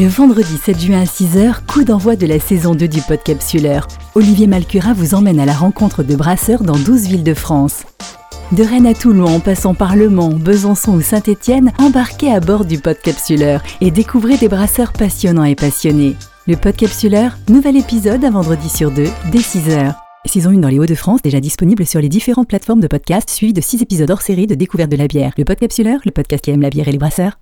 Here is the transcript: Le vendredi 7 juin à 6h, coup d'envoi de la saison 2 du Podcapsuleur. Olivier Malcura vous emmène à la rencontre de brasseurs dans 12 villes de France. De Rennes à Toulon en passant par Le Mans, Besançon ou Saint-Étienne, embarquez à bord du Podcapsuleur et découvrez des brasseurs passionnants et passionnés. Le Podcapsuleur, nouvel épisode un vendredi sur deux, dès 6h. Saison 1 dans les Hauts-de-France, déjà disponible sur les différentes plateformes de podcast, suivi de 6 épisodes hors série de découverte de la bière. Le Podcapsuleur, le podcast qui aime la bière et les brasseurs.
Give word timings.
Le 0.00 0.06
vendredi 0.06 0.56
7 0.56 0.80
juin 0.80 1.00
à 1.00 1.04
6h, 1.06 1.66
coup 1.66 1.82
d'envoi 1.82 2.14
de 2.14 2.24
la 2.24 2.38
saison 2.38 2.76
2 2.76 2.86
du 2.86 3.00
Podcapsuleur. 3.00 3.88
Olivier 4.14 4.46
Malcura 4.46 4.92
vous 4.92 5.16
emmène 5.16 5.40
à 5.40 5.44
la 5.44 5.54
rencontre 5.54 6.04
de 6.04 6.14
brasseurs 6.14 6.62
dans 6.62 6.76
12 6.76 7.08
villes 7.08 7.24
de 7.24 7.34
France. 7.34 7.82
De 8.52 8.62
Rennes 8.62 8.86
à 8.86 8.94
Toulon 8.94 9.26
en 9.26 9.40
passant 9.40 9.74
par 9.74 9.96
Le 9.96 10.08
Mans, 10.08 10.30
Besançon 10.30 10.92
ou 10.92 11.00
Saint-Étienne, 11.00 11.72
embarquez 11.78 12.30
à 12.30 12.38
bord 12.38 12.64
du 12.64 12.78
Podcapsuleur 12.78 13.60
et 13.80 13.90
découvrez 13.90 14.36
des 14.36 14.46
brasseurs 14.46 14.92
passionnants 14.92 15.42
et 15.42 15.56
passionnés. 15.56 16.14
Le 16.46 16.54
Podcapsuleur, 16.54 17.36
nouvel 17.48 17.76
épisode 17.76 18.24
un 18.24 18.30
vendredi 18.30 18.68
sur 18.68 18.92
deux, 18.92 19.10
dès 19.32 19.40
6h. 19.40 19.96
Saison 20.26 20.50
1 20.50 20.58
dans 20.58 20.68
les 20.68 20.78
Hauts-de-France, 20.78 21.22
déjà 21.22 21.40
disponible 21.40 21.86
sur 21.86 22.00
les 22.00 22.08
différentes 22.08 22.48
plateformes 22.48 22.80
de 22.80 22.86
podcast, 22.86 23.30
suivi 23.30 23.52
de 23.52 23.60
6 23.60 23.82
épisodes 23.82 24.10
hors 24.10 24.22
série 24.22 24.46
de 24.46 24.54
découverte 24.54 24.90
de 24.90 24.96
la 24.96 25.08
bière. 25.08 25.32
Le 25.38 25.44
Podcapsuleur, 25.44 25.98
le 26.04 26.12
podcast 26.12 26.44
qui 26.44 26.50
aime 26.50 26.60
la 26.60 26.70
bière 26.70 26.86
et 26.86 26.92
les 26.92 26.98
brasseurs. 26.98 27.32